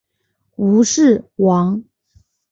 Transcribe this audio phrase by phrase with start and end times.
[0.55, 1.83] 吴氏亡。